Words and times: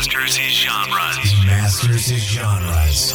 masters 0.00 0.36
his 0.36 0.52
genres. 0.52 1.16
He 1.18 1.46
masters 1.46 2.06
his 2.06 2.22
genres. 2.22 3.12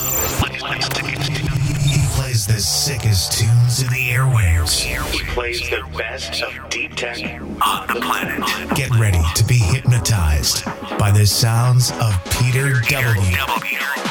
He 1.83 2.05
plays 2.13 2.45
the 2.45 2.59
sickest 2.59 3.39
tunes 3.39 3.81
in 3.81 3.87
the 3.87 4.09
airwaves. 4.11 4.81
He 4.81 5.25
plays 5.31 5.61
the 5.61 5.83
best 5.97 6.43
of 6.43 6.69
deep 6.69 6.93
tech 6.93 7.17
on 7.41 7.87
the 7.87 8.01
planet. 8.01 8.47
Get 8.75 8.91
ready 8.99 9.23
to 9.33 9.43
be 9.45 9.57
hypnotized 9.57 10.65
by 10.99 11.09
the 11.09 11.25
sounds 11.25 11.89
of 11.93 12.13
Peter 12.39 12.79
W. 12.81 13.37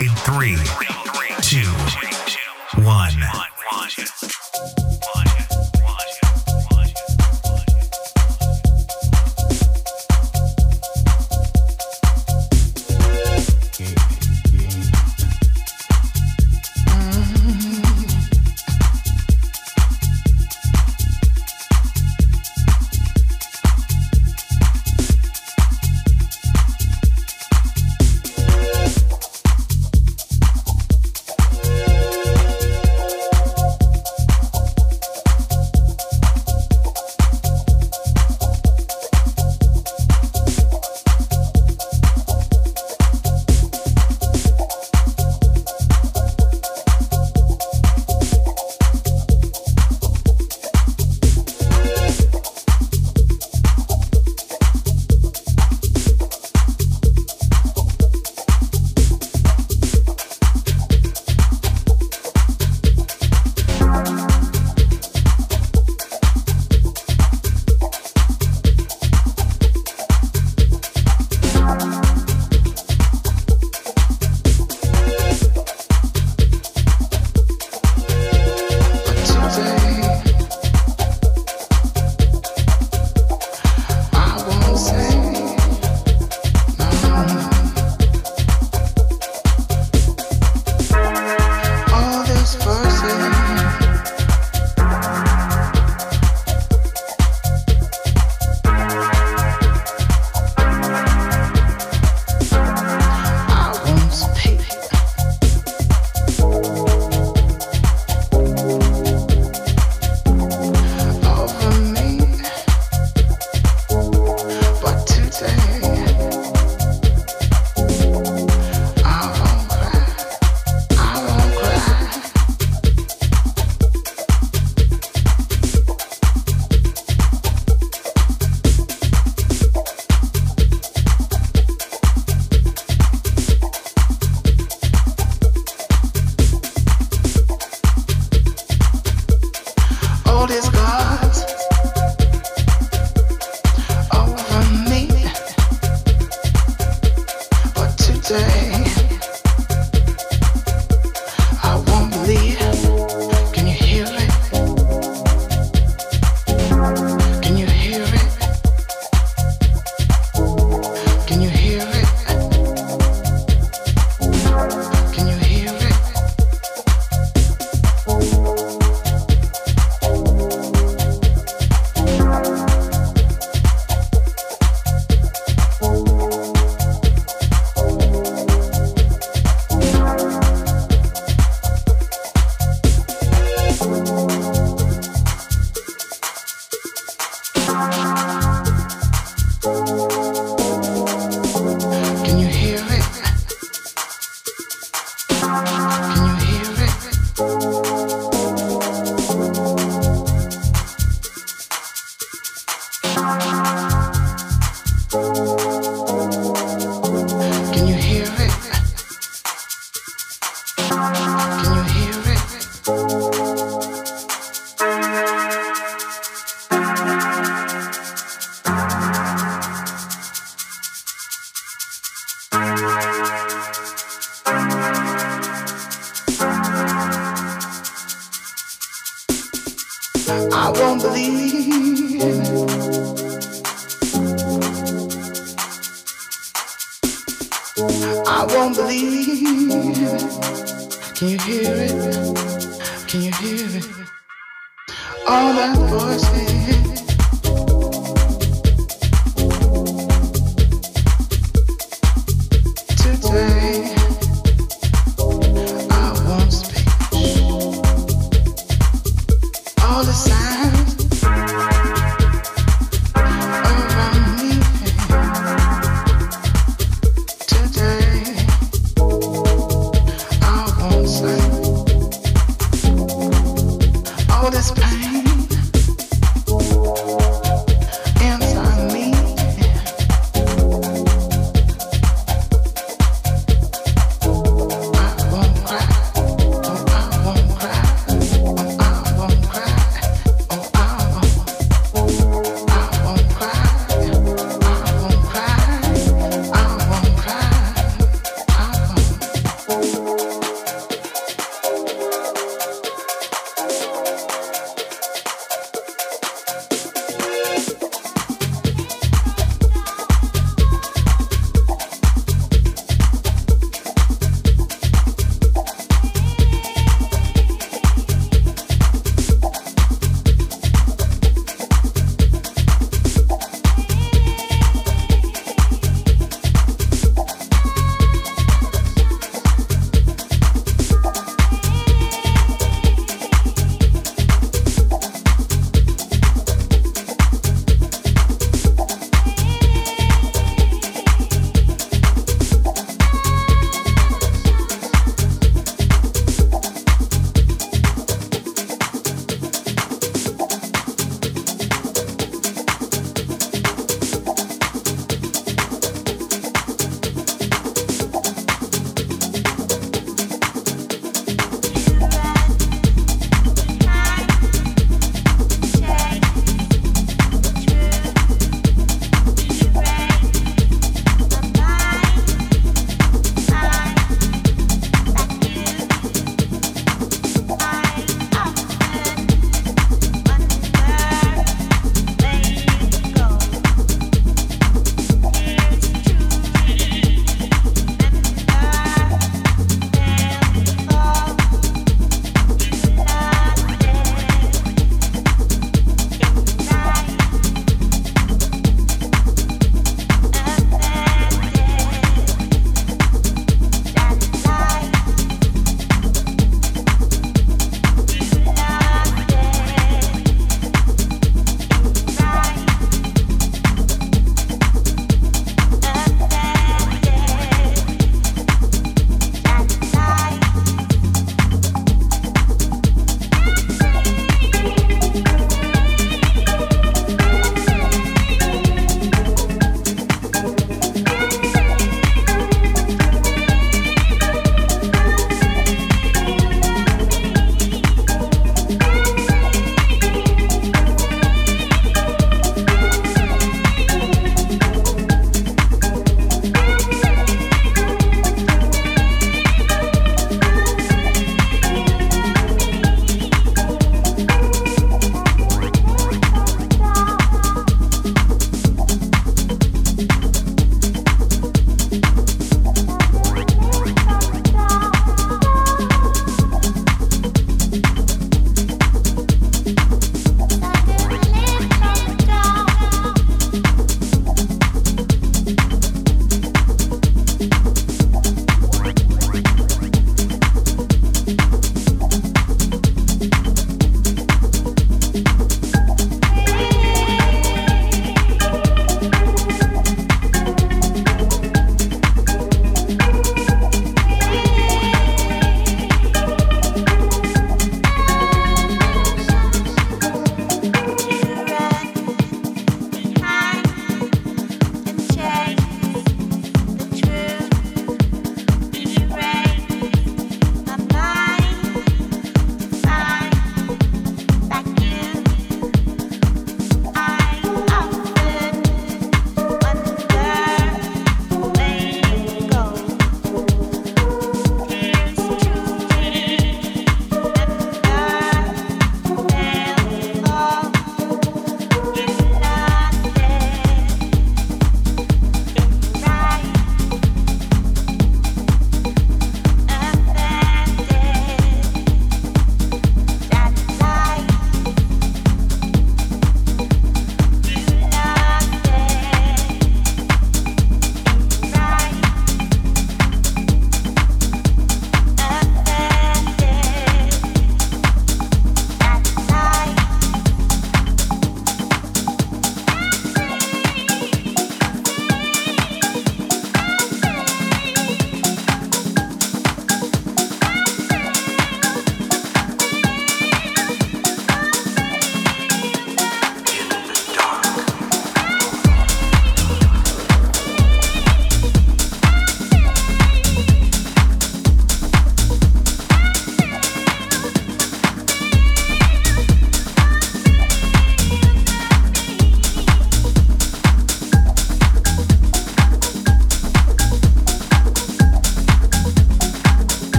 In 0.00 0.08
three, 0.24 0.56
two, 1.42 1.68
one. 2.82 3.12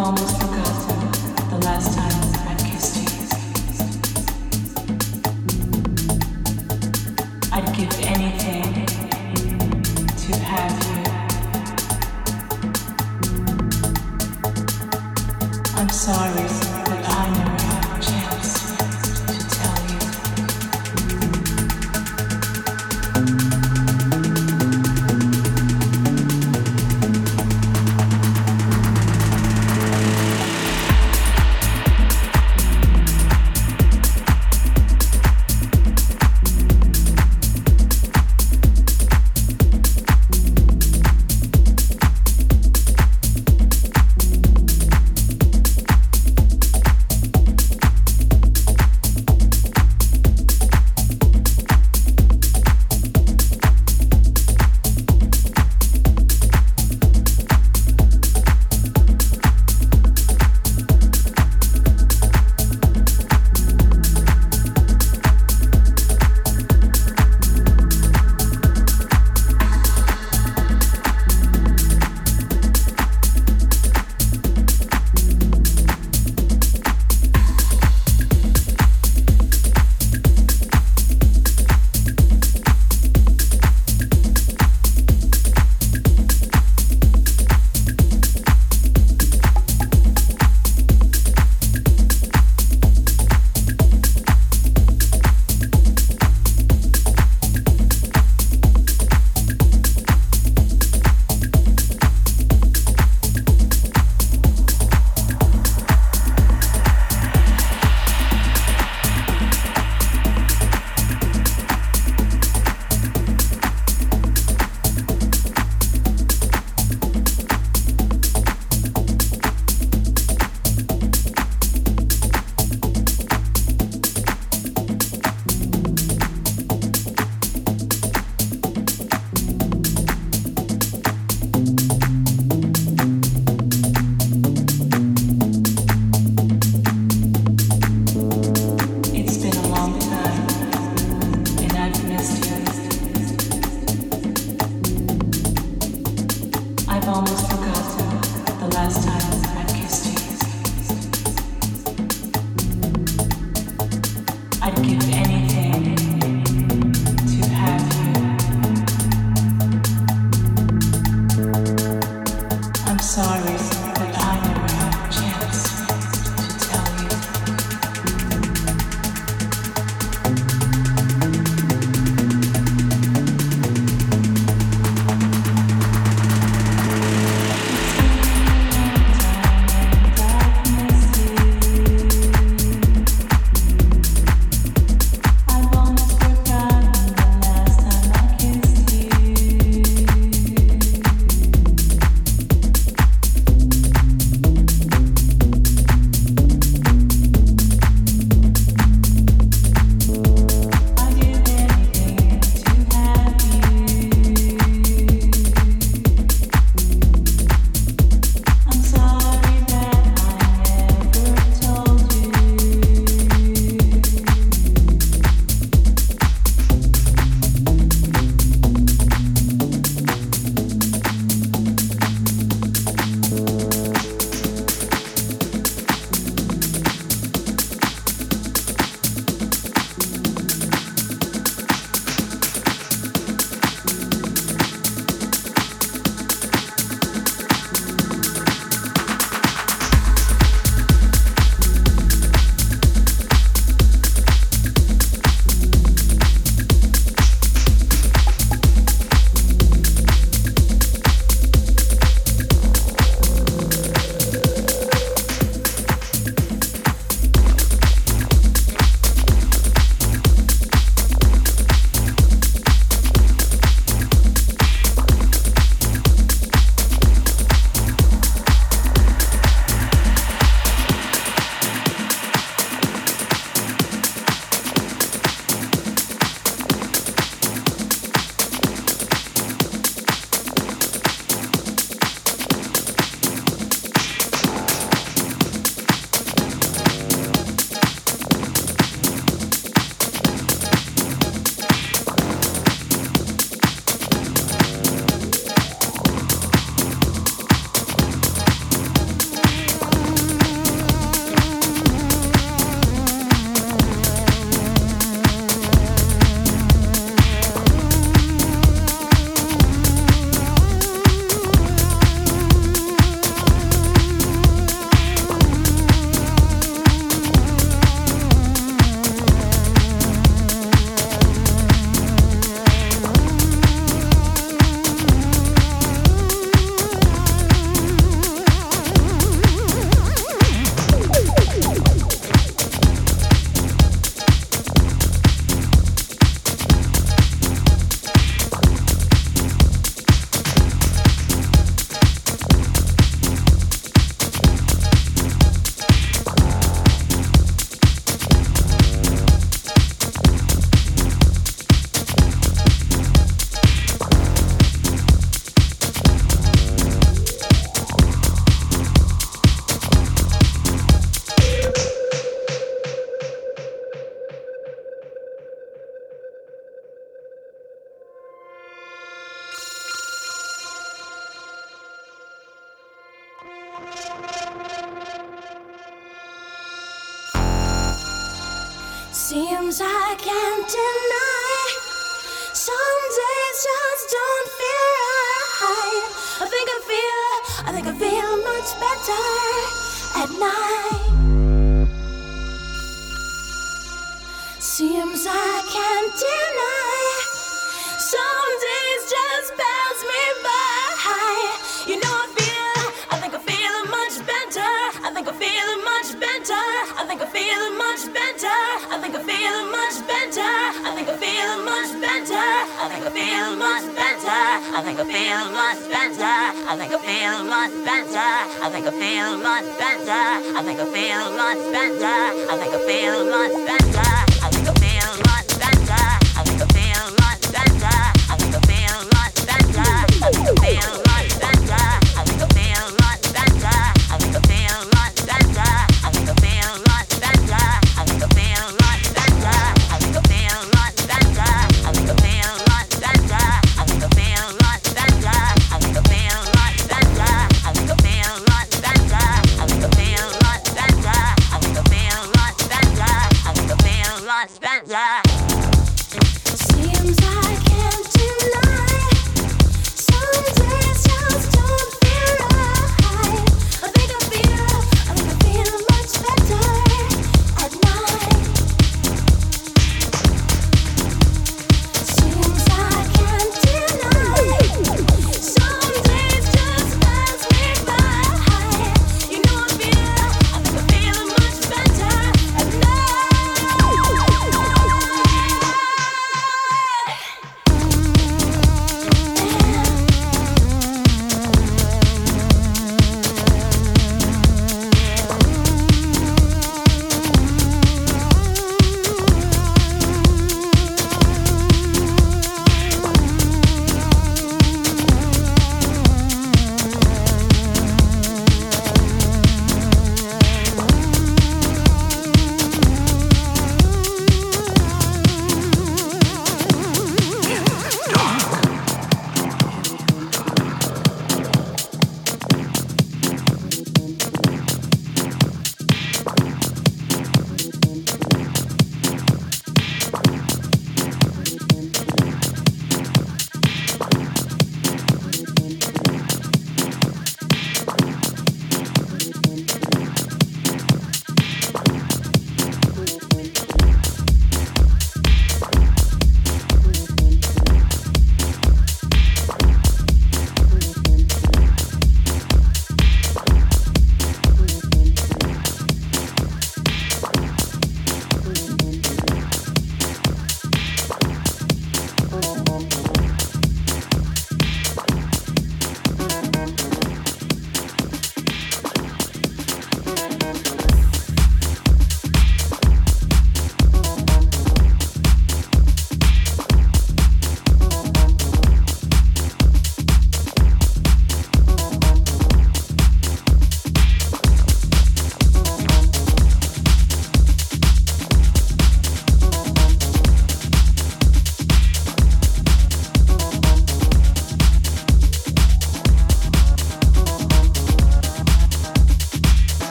almost 0.00 0.39